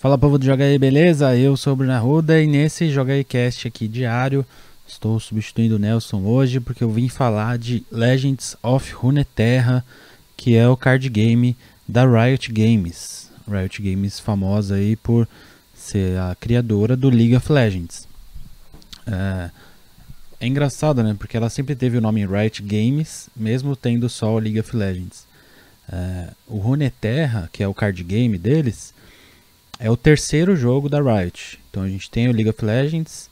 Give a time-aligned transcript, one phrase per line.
[0.00, 1.36] Fala povo do Joga aí, beleza?
[1.36, 4.46] Eu sou o Bruno Arruda e nesse Joga aí Cast aqui diário
[4.88, 9.84] estou substituindo o Nelson hoje porque eu vim falar de Legends of Runeterra,
[10.38, 11.54] que é o card game
[11.86, 13.30] da Riot Games.
[13.46, 15.28] Riot Games famosa aí por
[15.74, 18.08] ser a criadora do League of Legends.
[19.06, 19.50] É,
[20.40, 21.14] é engraçado, né?
[21.18, 25.26] Porque ela sempre teve o nome Riot Games, mesmo tendo só o League of Legends.
[25.92, 28.94] É, o Runeterra, que é o card game deles,
[29.80, 31.58] é o terceiro jogo da Riot.
[31.70, 33.30] Então a gente tem o League of Legends,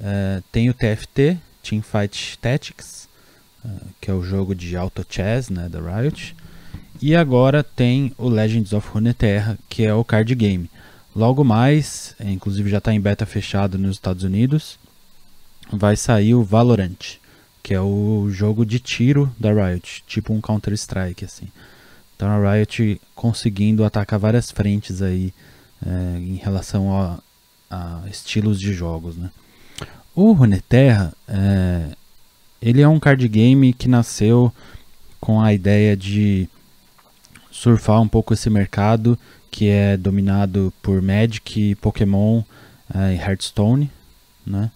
[0.00, 3.08] uh, tem o TFT, Teamfight Tactics,
[3.64, 3.68] uh,
[4.00, 6.36] que é o jogo de auto chess né, da Riot.
[7.02, 10.70] E agora tem o Legends of Runeterra, que é o card game.
[11.14, 14.78] Logo mais, é, inclusive já está em beta fechado nos Estados Unidos,
[15.72, 17.18] vai sair o Valorant,
[17.60, 21.48] que é o jogo de tiro da Riot, tipo um Counter Strike assim.
[22.14, 25.32] Então a Riot conseguindo atacar várias frentes aí
[25.84, 27.18] é, em relação a,
[27.70, 29.16] a, estilos de jogos.
[29.16, 29.30] Né?
[30.14, 31.90] O Runeterra, é,
[32.60, 34.52] ele é um card game que nasceu
[35.20, 36.48] com a ideia de
[37.50, 39.18] surfar um pouco esse mercado
[39.50, 42.42] que é dominado por Magic, Pokémon
[42.94, 43.90] é, e Hearthstone,
[44.46, 44.70] né?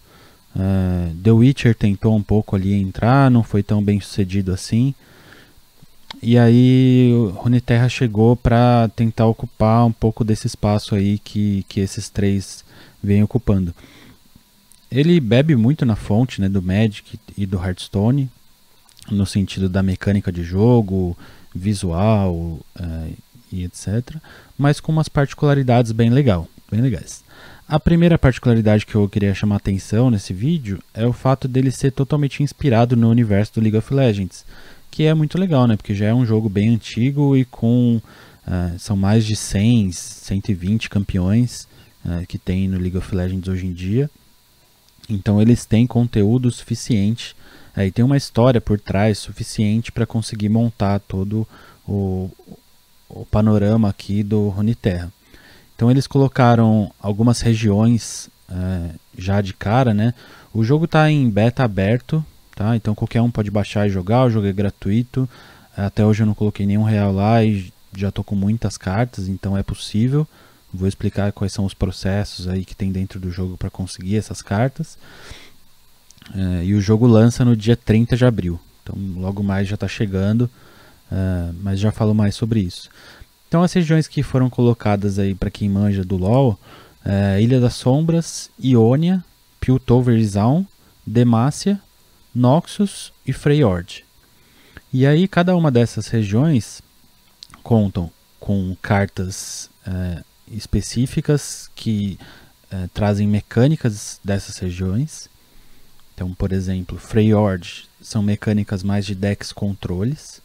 [0.55, 4.93] Uh, The Witcher tentou um pouco ali entrar, não foi tão bem sucedido assim.
[6.25, 12.09] E aí Runeterra chegou para tentar ocupar um pouco desse espaço aí que, que esses
[12.09, 12.63] três
[13.03, 13.75] vêm ocupando.
[14.89, 18.29] Ele bebe muito na fonte né, do Magic e do Hearthstone,
[19.11, 21.17] no sentido da mecânica de jogo,
[21.53, 23.13] visual uh,
[23.51, 24.15] e etc.
[24.57, 27.21] Mas com umas particularidades bem, legal, bem legais.
[27.67, 31.91] A primeira particularidade que eu queria chamar atenção nesse vídeo é o fato dele ser
[31.91, 34.45] totalmente inspirado no universo do League of Legends
[34.93, 35.75] que é muito legal, né?
[35.75, 37.99] Porque já é um jogo bem antigo e com
[38.45, 41.67] uh, são mais de 100, 120 campeões
[42.05, 44.07] uh, que tem no League of Legends hoje em dia.
[45.09, 47.35] Então eles têm conteúdo suficiente
[47.75, 51.47] uh, e tem uma história por trás suficiente para conseguir montar todo
[51.87, 52.29] o,
[53.09, 55.11] o panorama aqui do Runeterra.
[55.75, 60.13] Então eles colocaram algumas regiões uh, já de cara, né?
[60.53, 62.23] O jogo está em beta aberto,
[62.55, 62.75] tá?
[62.75, 65.29] Então qualquer um pode baixar e jogar, o jogo é gratuito.
[65.75, 69.57] Até hoje eu não coloquei nenhum real lá e já tô com muitas cartas, então
[69.57, 70.27] é possível.
[70.73, 74.41] Vou explicar quais são os processos aí que tem dentro do jogo para conseguir essas
[74.41, 74.97] cartas.
[76.33, 79.87] É, e o jogo lança no dia 30 de abril, então logo mais já está
[79.89, 80.49] chegando,
[81.11, 82.89] é, mas já falo mais sobre isso.
[83.47, 86.57] Então as regiões que foram colocadas aí para quem manja do LoL,
[87.05, 89.23] é, Ilha das Sombras, Iônia,
[89.59, 90.65] Piltover Zone,
[91.05, 91.79] Demacia,
[92.33, 94.05] Noxus e Freyord.
[94.91, 96.81] E aí cada uma dessas regiões
[97.61, 102.19] contam com cartas é, específicas que
[102.71, 105.29] é, trazem mecânicas dessas regiões.
[106.13, 110.41] Então, por exemplo, Freyord são mecânicas mais de decks controles.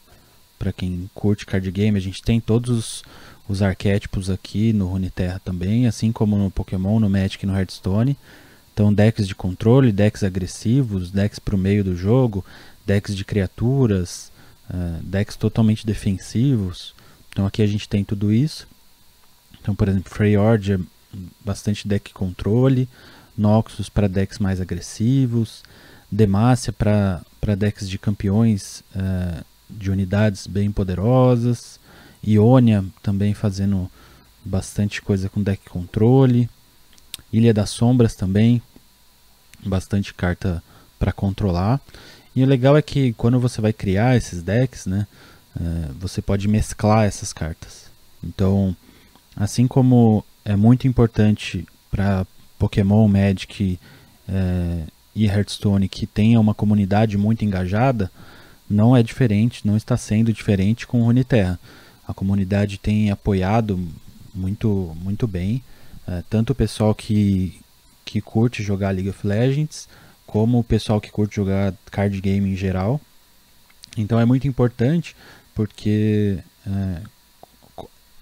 [0.59, 3.05] Para quem curte card game, a gente tem todos os,
[3.49, 8.17] os arquétipos aqui no Runeterra também, assim como no Pokémon, no Magic e no Hearthstone.
[8.79, 12.45] Então, decks de controle, decks agressivos, decks para o meio do jogo,
[12.87, 14.31] decks de criaturas,
[14.71, 16.95] uh, decks totalmente defensivos.
[17.29, 18.69] Então, aqui a gente tem tudo isso.
[19.61, 20.79] Então, por exemplo, Freyord é
[21.45, 22.89] bastante deck controle,
[23.37, 25.65] Noxus para decks mais agressivos,
[26.09, 31.81] Demacia para decks de campeões uh, de unidades bem poderosas,
[32.25, 33.91] Ionia também fazendo
[34.45, 36.49] bastante coisa com deck controle.
[37.33, 38.63] Ilha das Sombras também,
[39.65, 40.63] bastante carta
[40.99, 41.81] para controlar.
[42.35, 45.07] E o legal é que quando você vai criar esses decks, né,
[45.59, 47.91] é, você pode mesclar essas cartas.
[48.23, 48.77] Então,
[49.37, 52.27] assim como é muito importante para
[52.59, 53.79] Pokémon, Magic
[54.29, 54.83] é,
[55.15, 58.11] e Hearthstone que tenha uma comunidade muito engajada,
[58.69, 61.59] não é diferente, não está sendo diferente com Runeterra.
[62.07, 63.79] A comunidade tem apoiado
[64.35, 65.63] muito, muito bem
[66.09, 67.61] é, tanto o pessoal que,
[68.05, 69.89] que curte jogar League of Legends,
[70.27, 73.01] como o pessoal que curte jogar card game em geral.
[73.97, 75.15] Então é muito importante
[75.55, 77.03] porque é,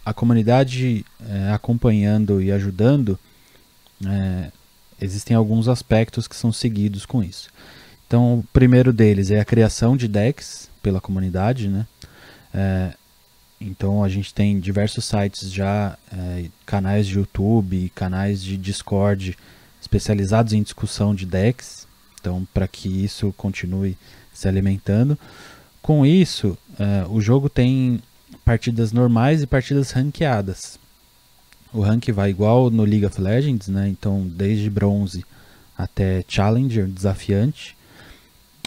[0.05, 3.19] a comunidade é, acompanhando e ajudando,
[4.05, 4.51] é,
[5.01, 7.51] existem alguns aspectos que são seguidos com isso.
[8.07, 11.87] Então, o primeiro deles é a criação de decks pela comunidade, né?
[13.61, 19.37] Então a gente tem diversos sites já, é, canais de YouTube, canais de Discord
[19.81, 21.87] especializados em discussão de decks.
[22.21, 23.97] Então, para que isso continue
[24.33, 25.19] se alimentando.
[25.81, 28.01] Com isso, é, o jogo tem
[28.45, 30.79] partidas normais e partidas ranqueadas.
[31.73, 33.89] o rank vai igual no League of Legends, né?
[33.89, 35.25] Então, desde bronze
[35.77, 37.77] até Challenger, desafiante.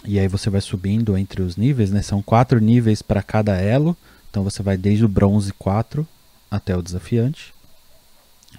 [0.04, 2.02] E aí você vai subindo entre os níveis, né?
[2.02, 3.96] São quatro níveis para cada elo.
[4.30, 6.06] Então você vai desde o bronze 4
[6.50, 7.52] até o desafiante.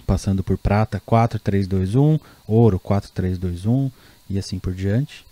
[0.06, 3.92] Passando por prata 4, 3, 2, 1, ouro 4, 3, 2, 1
[4.30, 5.26] e assim por diante.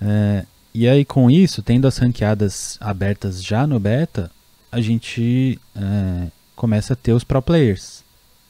[0.00, 4.30] É, e aí com isso, tendo as ranqueadas abertas já no beta,
[4.70, 8.04] a gente é, começa a ter os pro players,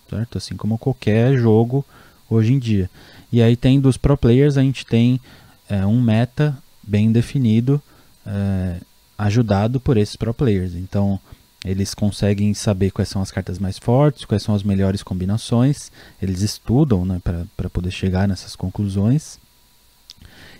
[0.08, 0.38] certo?
[0.38, 1.84] Assim como qualquer jogo
[2.28, 2.90] hoje em dia.
[3.32, 5.20] E aí tendo os pro players, a gente tem
[5.68, 7.82] é, um meta bem definido,
[8.26, 8.76] é,
[9.20, 10.74] ajudado por esses pro players.
[10.74, 11.20] Então
[11.64, 16.40] eles conseguem saber quais são as cartas mais fortes, quais são as melhores combinações, eles
[16.40, 17.20] estudam né,
[17.54, 19.38] para poder chegar nessas conclusões.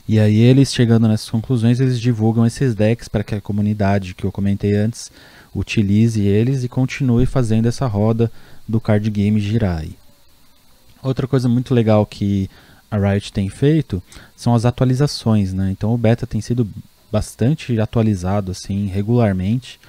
[0.06, 4.24] E aí eles chegando nessas conclusões, eles divulgam esses decks para que a comunidade que
[4.24, 5.10] eu comentei antes
[5.54, 8.30] utilize eles e continue fazendo essa roda
[8.68, 9.78] do card game girar.
[9.78, 9.96] Aí.
[11.02, 12.50] Outra coisa muito legal que
[12.90, 14.02] a Riot tem feito
[14.36, 15.70] são as atualizações, né?
[15.70, 16.68] Então o beta tem sido
[17.10, 19.80] bastante atualizado assim regularmente,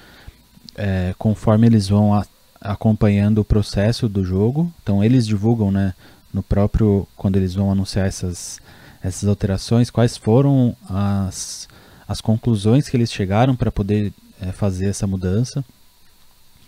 [0.76, 2.26] é, conforme eles vão a,
[2.60, 4.72] acompanhando o processo do jogo.
[4.82, 5.94] Então eles divulgam, né,
[6.32, 8.60] no próprio quando eles vão anunciar essas
[9.02, 11.68] essas alterações, quais foram as
[12.06, 15.64] as conclusões que eles chegaram para poder é, fazer essa mudança.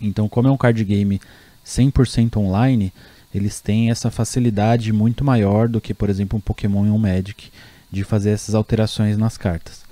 [0.01, 1.21] Então, como é um card game
[1.65, 2.91] 100% online,
[3.33, 7.51] eles têm essa facilidade muito maior do que, por exemplo, um Pokémon e um Magic
[7.91, 9.84] de fazer essas alterações nas cartas.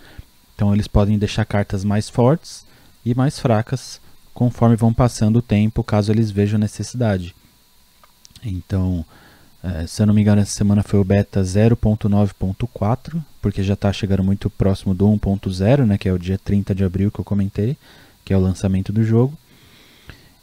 [0.55, 2.65] Então, eles podem deixar cartas mais fortes
[3.05, 3.99] e mais fracas
[4.33, 7.35] conforme vão passando o tempo, caso eles vejam necessidade.
[8.43, 9.05] Então,
[9.63, 13.93] é, se eu não me engano, essa semana foi o beta 0.9.4, porque já está
[13.93, 17.25] chegando muito próximo do 1.0, né, que é o dia 30 de abril que eu
[17.25, 17.77] comentei,
[18.25, 19.37] que é o lançamento do jogo.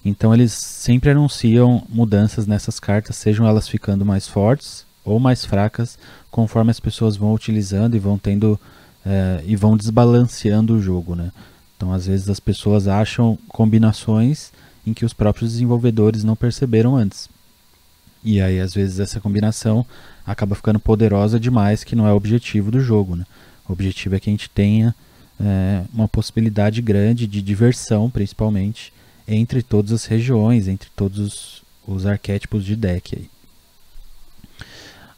[0.02, 5.98] Então eles sempre anunciam mudanças nessas cartas, sejam elas ficando mais fortes ou mais fracas,
[6.30, 8.58] conforme as pessoas vão utilizando e vão tendo
[9.04, 11.32] é, e vão desbalanceando o jogo, né?
[11.76, 14.52] Então às vezes as pessoas acham combinações
[14.86, 17.28] em que os próprios desenvolvedores não perceberam antes.
[18.22, 19.84] E aí, às vezes, essa combinação
[20.26, 23.16] acaba ficando poderosa demais, que não é o objetivo do jogo.
[23.16, 23.24] Né?
[23.68, 24.94] O objetivo é que a gente tenha
[25.40, 28.92] é, uma possibilidade grande de diversão, principalmente,
[29.26, 33.16] entre todas as regiões, entre todos os, os arquétipos de deck.
[33.16, 33.30] Aí.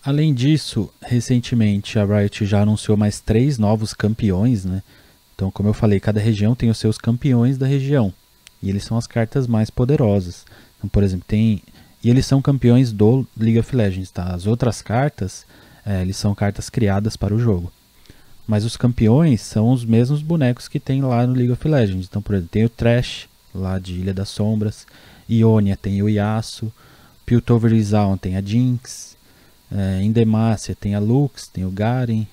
[0.04, 4.64] Além disso, recentemente a Riot já anunciou mais três novos campeões.
[4.64, 4.82] Né?
[5.34, 8.12] Então, como eu falei, cada região tem os seus campeões da região.
[8.62, 10.44] E eles são as cartas mais poderosas.
[10.78, 11.62] Então, por exemplo, tem
[12.02, 14.34] e eles são campeões do League of Legends, tá?
[14.34, 15.46] As outras cartas,
[15.86, 17.72] é, eles são cartas criadas para o jogo.
[18.44, 22.06] Mas os campeões são os mesmos bonecos que tem lá no League of Legends.
[22.10, 24.84] Então, por exemplo, tem o Trash, lá de Ilha das Sombras.
[25.30, 26.72] Ionia tem o Yasuo.
[27.24, 29.11] Piltover Zaun tem a Jinx.
[29.74, 32.26] É, em Demacia tem a Lux, tem o Garen.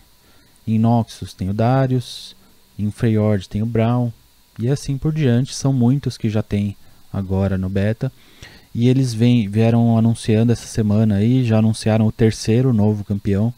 [0.68, 2.36] Em Noxus tem o Darius.
[2.78, 4.12] Em Freyord tem o Brown.
[4.60, 5.56] E assim por diante.
[5.56, 6.76] São muitos que já tem
[7.12, 8.12] agora no beta.
[8.74, 13.52] E eles vem, vieram anunciando essa semana aí, já anunciaram o terceiro novo campeão,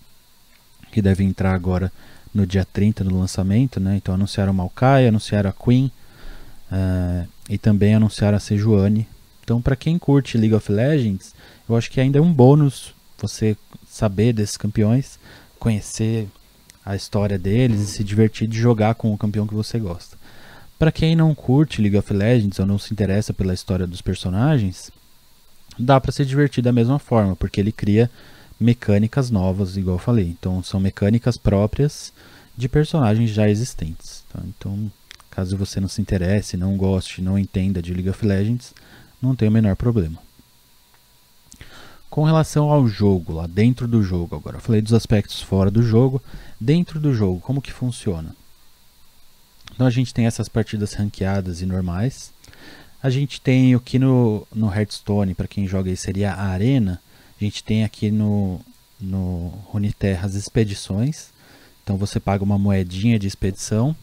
[0.90, 1.92] que deve entrar agora
[2.34, 3.98] no dia 30 no lançamento, né?
[3.98, 5.92] Então anunciaram o Maokai, anunciaram a Queen
[6.72, 9.06] uh, e também anunciaram a Sejuani.
[9.44, 11.36] Então para quem curte League of Legends,
[11.68, 13.56] eu acho que ainda é um bônus você
[14.02, 15.20] saber desses campeões,
[15.60, 16.28] conhecer
[16.84, 20.18] a história deles e se divertir de jogar com o campeão que você gosta.
[20.80, 24.90] Para quem não curte League of Legends ou não se interessa pela história dos personagens,
[25.78, 28.10] dá para se divertir da mesma forma, porque ele cria
[28.60, 30.26] mecânicas novas, igual eu falei.
[30.26, 32.12] Então são mecânicas próprias
[32.58, 34.24] de personagens já existentes.
[34.34, 34.42] Tá?
[34.48, 34.92] Então,
[35.30, 38.74] caso você não se interesse, não goste, não entenda de League of Legends,
[39.22, 40.18] não tem o menor problema.
[42.12, 45.82] Com relação ao jogo, lá dentro do jogo, agora eu falei dos aspectos fora do
[45.82, 46.22] jogo,
[46.60, 48.36] dentro do jogo, como que funciona?
[49.74, 52.34] Então a gente tem essas partidas ranqueadas e normais,
[53.02, 57.02] a gente tem o que no, no Hearthstone, para quem joga aí, seria a Arena.
[57.40, 58.60] A gente tem aqui no,
[59.00, 61.30] no Runeterra as expedições.
[61.82, 63.96] Então você paga uma moedinha de expedição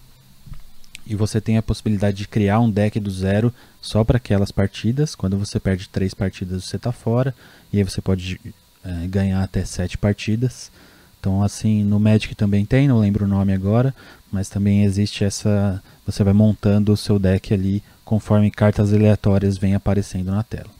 [1.09, 5.15] e você tem a possibilidade de criar um deck do zero só para aquelas partidas.
[5.15, 7.35] Quando você perde três partidas, você está fora.
[7.73, 8.38] E aí você pode
[8.85, 10.71] é, ganhar até sete partidas.
[11.19, 13.95] Então, assim, no Magic também tem, não lembro o nome agora,
[14.31, 15.83] mas também existe essa.
[16.05, 20.71] Você vai montando o seu deck ali conforme cartas aleatórias vêm aparecendo na tela.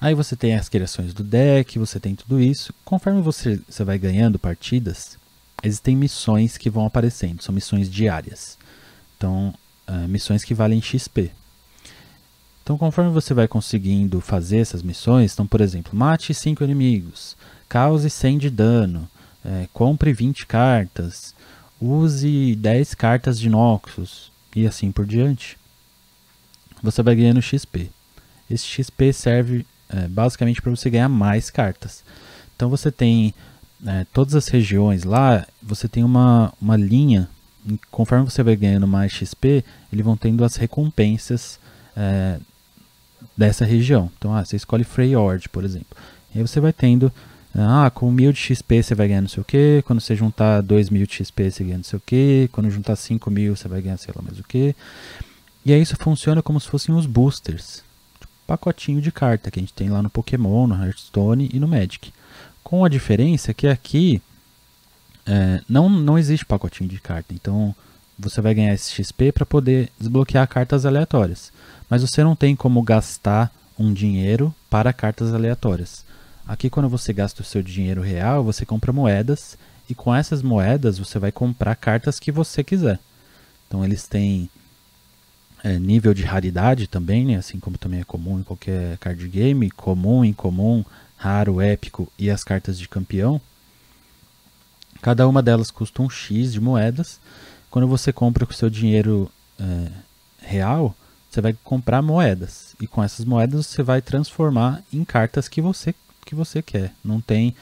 [0.00, 2.72] Aí você tem as criações do deck, você tem tudo isso.
[2.84, 5.18] Conforme você, você vai ganhando partidas,
[5.66, 8.56] existem missões que vão aparecendo, são missões diárias.
[9.16, 9.52] Então,
[9.88, 11.30] uh, missões que valem XP.
[12.62, 17.36] Então, conforme você vai conseguindo fazer essas missões, então, por exemplo, mate 5 inimigos,
[17.68, 19.08] cause 100 de dano,
[19.44, 21.32] é, compre 20 cartas,
[21.80, 25.56] use 10 cartas de Noxus e assim por diante,
[26.82, 27.88] você vai ganhando XP.
[28.50, 32.02] Esse XP serve é, basicamente para você ganhar mais cartas.
[32.56, 33.32] Então você tem
[33.84, 37.28] é, todas as regiões lá, você tem uma, uma linha,
[37.90, 41.58] conforme você vai ganhando mais XP, eles vão tendo as recompensas
[41.96, 42.38] é,
[43.36, 44.10] dessa região.
[44.16, 45.96] Então, ah, você escolhe Freyord, por exemplo.
[46.34, 47.12] E aí você vai tendo,
[47.54, 50.60] ah, com 1000 de XP você vai ganhar não sei o que, quando você juntar
[50.62, 53.96] 2000 de XP você ganha não sei o que, quando juntar 5000 você vai ganhar
[53.96, 54.74] sei lá mais o que.
[55.64, 57.82] E aí isso funciona como se fossem os boosters,
[58.20, 61.66] tipo, pacotinho de carta que a gente tem lá no Pokémon, no Hearthstone e no
[61.66, 62.12] Magic.
[62.66, 64.20] Com a diferença que aqui
[65.24, 67.72] é, não, não existe pacotinho de carta, então
[68.18, 71.52] você vai ganhar esse XP para poder desbloquear cartas aleatórias
[71.88, 76.04] mas você não tem como gastar um dinheiro para cartas aleatórias.
[76.46, 79.56] Aqui, quando você gasta o seu dinheiro real, você compra moedas
[79.88, 82.98] e com essas moedas você vai comprar cartas que você quiser.
[83.66, 84.48] Então, eles têm
[85.62, 87.36] é, nível de raridade também, né?
[87.36, 90.84] assim como também é comum em qualquer card game: comum, incomum,
[91.16, 93.40] raro, épico e as cartas de campeão.
[95.00, 97.20] Cada uma delas custa um X de moedas.
[97.70, 99.90] Quando você compra com seu dinheiro é,
[100.40, 100.94] real,
[101.30, 105.94] você vai comprar moedas e com essas moedas você vai transformar em cartas que você
[106.24, 106.92] que você quer.
[107.04, 107.54] Não tem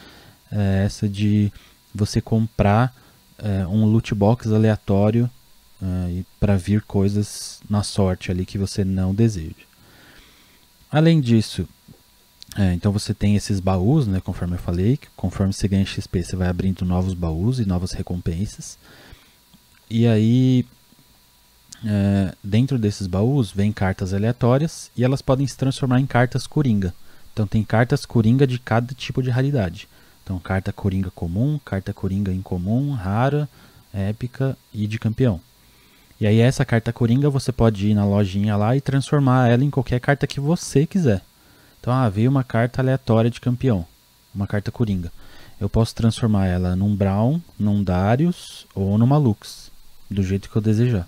[0.50, 1.52] é, essa de
[1.94, 2.94] você comprar
[3.38, 5.30] é, um loot box aleatório
[5.82, 9.66] é, para vir coisas na sorte ali que você não deseja.
[10.90, 11.68] Além disso,
[12.56, 16.22] é, então você tem esses baús, né, conforme eu falei, que conforme você ganha XP
[16.22, 18.78] você vai abrindo novos baús e novas recompensas.
[19.90, 20.64] E aí
[21.84, 26.94] é, dentro desses baús vem cartas aleatórias e elas podem se transformar em cartas coringa.
[27.32, 29.88] Então tem cartas coringa de cada tipo de raridade.
[30.22, 33.48] Então carta coringa comum, carta coringa incomum, rara,
[33.92, 35.40] épica e de campeão.
[36.20, 39.70] E aí essa carta coringa você pode ir na lojinha lá e transformar ela em
[39.70, 41.20] qualquer carta que você quiser.
[41.84, 43.86] Então ah, veio uma carta aleatória de campeão,
[44.34, 45.12] uma carta coringa.
[45.60, 49.70] Eu posso transformar ela num Brown, num Darius ou numa Lux,
[50.10, 51.06] do jeito que eu desejar.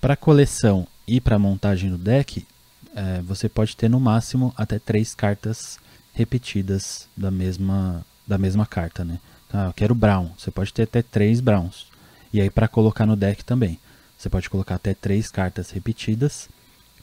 [0.00, 2.46] Para coleção e para montagem do deck,
[2.94, 5.78] é, você pode ter no máximo até três cartas
[6.14, 9.20] repetidas da mesma, da mesma carta, né?
[9.46, 11.86] Então, eu quero Brown, você pode ter até três Browns.
[12.32, 13.78] E aí para colocar no deck também,
[14.16, 16.48] você pode colocar até três cartas repetidas,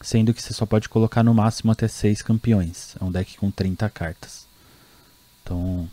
[0.02, 2.96] sendo que você só pode colocar no máximo até seis campeões.
[3.00, 4.48] É um deck com 30 cartas.
[5.44, 5.90] Então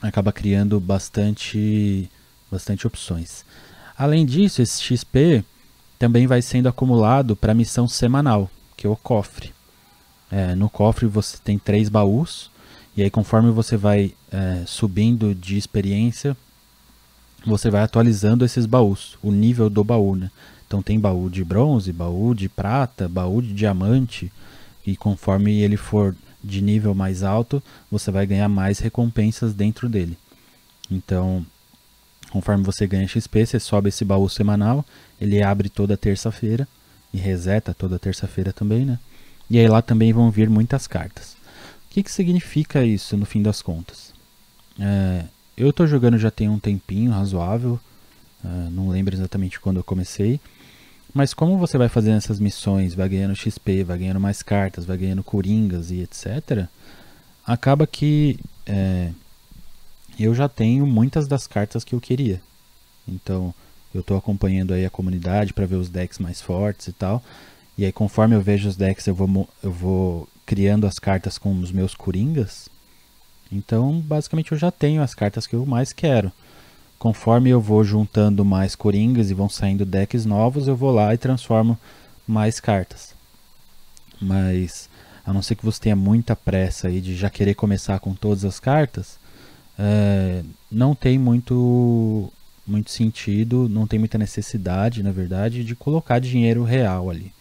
[0.00, 2.10] acaba criando bastante,
[2.50, 3.44] bastante opções.
[3.96, 5.44] Além disso, esse XP
[5.98, 9.52] também vai sendo acumulado para a missão semanal, que é o cofre.
[10.30, 12.50] É, no cofre você tem três baús,
[12.96, 16.36] e aí conforme você vai é, subindo de experiência,
[17.46, 20.16] você vai atualizando esses baús, o nível do baú.
[20.16, 20.30] Né?
[20.72, 24.32] Então tem baú de bronze, baú de prata, baú de diamante,
[24.86, 30.16] e conforme ele for de nível mais alto, você vai ganhar mais recompensas dentro dele.
[30.90, 31.44] Então,
[32.32, 34.86] Conforme você ganha XP, você sobe esse baú semanal,
[35.20, 36.66] ele abre toda terça-feira
[37.12, 38.98] e reseta toda terça-feira também, né?
[39.50, 41.34] E aí lá também vão vir muitas cartas.
[41.34, 44.14] O que, que significa isso no fim das contas?
[44.80, 45.26] É,
[45.58, 47.78] eu estou jogando já tem um tempinho razoável,
[48.42, 50.40] é, não lembro exatamente quando eu comecei,
[51.14, 54.96] mas como você vai fazendo essas missões, vai ganhando XP, vai ganhando mais cartas, vai
[54.96, 56.66] ganhando coringas e etc.,
[57.46, 59.10] acaba que é,
[60.18, 62.40] eu já tenho muitas das cartas que eu queria.
[63.06, 63.52] Então,
[63.94, 67.22] eu estou acompanhando aí a comunidade para ver os decks mais fortes e tal.
[67.76, 71.58] E aí, conforme eu vejo os decks, eu vou, eu vou criando as cartas com
[71.60, 72.68] os meus coringas.
[73.50, 76.32] Então, basicamente, eu já tenho as cartas que eu mais quero.
[77.02, 81.18] Conforme eu vou juntando mais coringas e vão saindo decks novos, eu vou lá e
[81.18, 81.76] transformo
[82.24, 83.12] mais cartas.
[84.20, 84.88] Mas,
[85.26, 88.44] a não ser que você tenha muita pressa aí de já querer começar com todas
[88.44, 89.18] as cartas,
[89.76, 92.32] é, não tem muito,
[92.64, 97.32] muito sentido, não tem muita necessidade, na verdade, de colocar dinheiro real ali.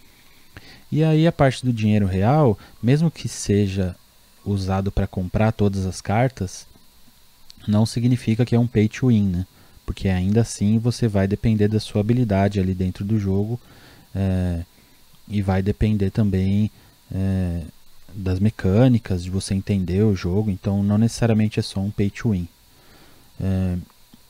[0.91, 3.95] E aí a parte do dinheiro real, mesmo que seja
[4.43, 6.65] usado para comprar todas as cartas,
[7.67, 9.45] não significa que é um pay to win, né?
[9.85, 13.59] Porque ainda assim você vai depender da sua habilidade ali dentro do jogo
[14.15, 14.61] é,
[15.27, 16.71] e vai depender também
[17.13, 17.61] é,
[18.13, 22.31] das mecânicas, de você entender o jogo, então não necessariamente é só um pay to
[22.31, 22.47] win.
[23.39, 23.77] É,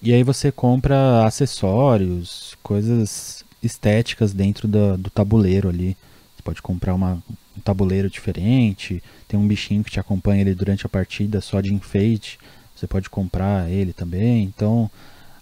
[0.01, 5.95] e aí você compra acessórios, coisas estéticas dentro do, do tabuleiro ali.
[6.35, 7.21] Você pode comprar uma,
[7.55, 11.73] um tabuleiro diferente, tem um bichinho que te acompanha ali durante a partida só de
[11.73, 12.39] enfeite,
[12.81, 14.43] você pode comprar ele também.
[14.43, 14.89] Então,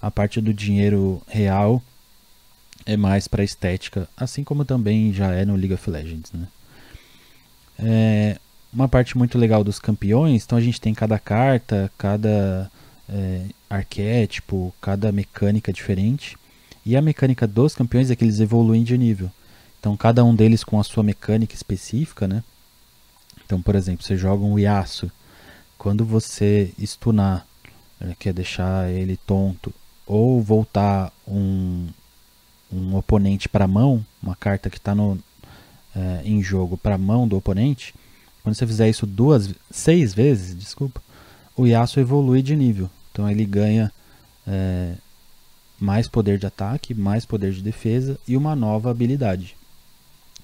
[0.01, 1.81] a parte do dinheiro real
[2.86, 6.48] é mais para estética, assim como também já é no League of Legends, né?
[7.77, 8.38] É,
[8.74, 12.69] uma parte muito legal dos campeões, então a gente tem cada carta, cada
[13.08, 16.38] é, arquétipo, cada mecânica diferente.
[16.86, 19.31] E a mecânica dos campeões é que eles evoluem de nível.
[19.79, 22.43] Então cada um deles com a sua mecânica específica, né?
[23.46, 25.10] Então, por exemplo, você joga um Yasuo.
[25.79, 27.48] Quando você stunar,
[28.01, 29.74] né, quer deixar ele tonto,
[30.05, 31.88] ou voltar um,
[32.69, 34.93] um oponente para a mão, uma carta que está
[35.95, 37.95] é, em jogo para a mão do oponente,
[38.43, 41.01] quando você fizer isso duas, seis vezes, desculpa,
[41.55, 42.89] o Yasuo evolui de nível.
[43.13, 43.89] Então ele ganha
[44.45, 44.95] é,
[45.79, 49.55] mais poder de ataque, mais poder de defesa e uma nova habilidade.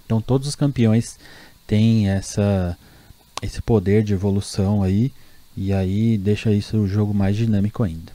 [0.05, 1.19] Então todos os campeões
[1.67, 2.77] têm essa,
[3.41, 5.11] esse poder de evolução aí
[5.55, 8.13] e aí deixa isso o jogo mais dinâmico ainda.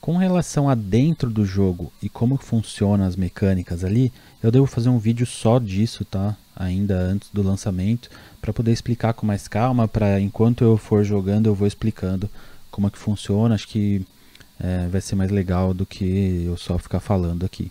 [0.00, 4.88] Com relação a dentro do jogo e como funcionam as mecânicas ali, eu devo fazer
[4.88, 6.36] um vídeo só disso, tá?
[6.56, 11.46] Ainda antes do lançamento, para poder explicar com mais calma, para enquanto eu for jogando
[11.46, 12.28] eu vou explicando
[12.70, 13.54] como é que funciona.
[13.54, 14.04] Acho que
[14.58, 17.70] é, vai ser mais legal do que eu só ficar falando aqui.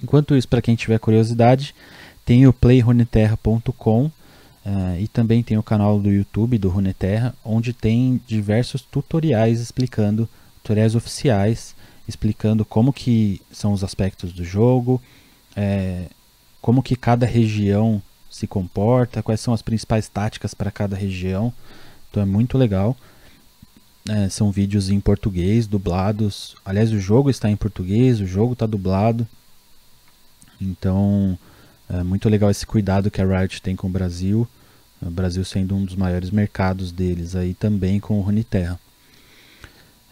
[0.00, 1.74] Enquanto isso, para quem tiver curiosidade,
[2.24, 4.10] tem o playruneterra.com
[4.66, 10.28] Uh, e também tem o canal do YouTube do Runeterra, onde tem diversos tutoriais explicando
[10.60, 11.76] tutoriais oficiais
[12.08, 15.02] explicando como que são os aspectos do jogo,
[15.54, 16.06] é,
[16.60, 21.52] como que cada região se comporta, quais são as principais táticas para cada região.
[22.10, 22.96] Então é muito legal.
[24.08, 26.54] É, são vídeos em português, dublados.
[26.64, 29.26] Aliás, o jogo está em português, o jogo está dublado.
[30.60, 31.36] Então
[31.88, 34.46] é muito legal esse cuidado que a Riot tem com o Brasil.
[35.00, 38.78] O Brasil sendo um dos maiores mercados deles aí também com o Runeterra.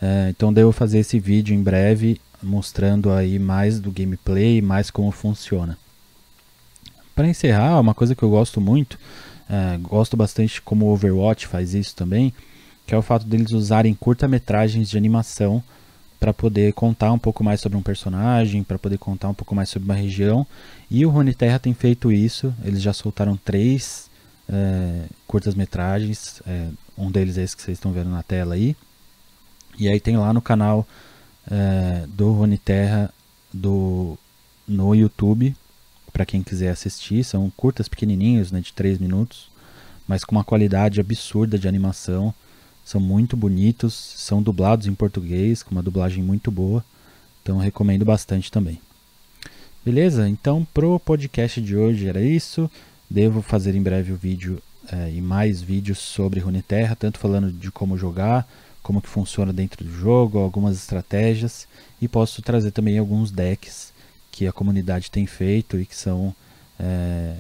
[0.01, 5.11] É, então devo fazer esse vídeo em breve mostrando aí mais do gameplay, mais como
[5.11, 5.79] funciona.
[7.15, 8.99] Para encerrar, uma coisa que eu gosto muito,
[9.49, 12.33] é, gosto bastante como o Overwatch faz isso também,
[12.87, 15.63] que é o fato deles usarem curta-metragens de animação
[16.21, 19.69] para poder contar um pouco mais sobre um personagem, para poder contar um pouco mais
[19.69, 20.47] sobre uma região.
[20.91, 24.11] E o Runeterra tem feito isso, eles já soltaram três
[24.49, 28.77] é, curtas-metragens, é, um deles é esse que vocês estão vendo na tela aí.
[29.79, 30.87] E aí tem lá no canal
[31.51, 33.13] é, do Rony Terra
[33.53, 34.19] do,
[34.67, 35.55] no YouTube,
[36.13, 37.25] para quem quiser assistir.
[37.25, 39.51] São curtas, pequenininhos, né, de 3 minutos,
[40.07, 42.33] mas com uma qualidade absurda de animação.
[42.85, 46.85] São muito bonitos, são dublados em português, com uma dublagem muito boa.
[47.43, 48.81] Então recomendo bastante também.
[49.85, 50.29] Beleza?
[50.29, 52.71] Então pro podcast de hoje era isso.
[53.09, 57.71] Devo fazer em breve o vídeo é, e mais vídeos sobre Runeterra, tanto falando de
[57.71, 58.47] como jogar,
[58.83, 61.67] como que funciona dentro do jogo, algumas estratégias
[62.01, 63.93] e posso trazer também alguns decks
[64.31, 66.35] que a comunidade tem feito e que são
[66.79, 67.37] é,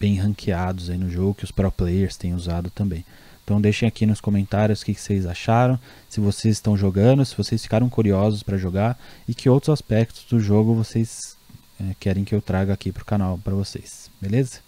[0.00, 3.04] bem ranqueados aí no jogo, que os pro players têm usado também.
[3.44, 5.78] Então deixem aqui nos comentários o que, vocês acharam,
[6.08, 10.40] se vocês estão jogando, se vocês ficaram curiosos para jogar e que outros aspectos do
[10.40, 11.36] jogo vocês
[11.80, 14.67] é, querem que eu traga aqui para o canal para vocês, beleza?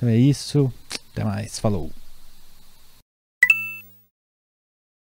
[0.00, 0.72] Então é isso,
[1.12, 1.90] até mais, falou!